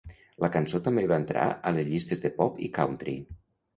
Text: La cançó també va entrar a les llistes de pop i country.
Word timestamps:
La 0.43 0.47
cançó 0.55 0.79
també 0.87 1.03
va 1.11 1.19
entrar 1.23 1.43
a 1.51 1.73
les 1.75 1.91
llistes 1.93 2.25
de 2.25 2.33
pop 2.41 2.61
i 2.69 2.71
country. 2.79 3.15